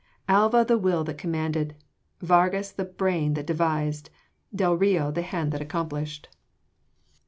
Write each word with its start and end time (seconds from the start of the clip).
Alva 0.27 0.65
the 0.67 0.79
will 0.79 1.03
that 1.03 1.19
commanded! 1.19 1.75
Vargas 2.21 2.71
the 2.71 2.85
brain 2.85 3.35
that 3.35 3.45
devised! 3.45 4.09
Del 4.55 4.73
Rio 4.73 5.11
the 5.11 5.21
hand 5.21 5.51
that 5.51 5.61
accomplished! 5.61 6.27